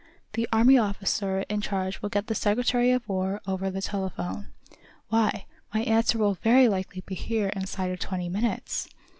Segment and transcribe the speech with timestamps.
[0.33, 4.47] The Army officer in charge will get the Secretary of War over the telephone.
[5.09, 8.89] Why, my answer will very likely be here inside of twenty minutes!"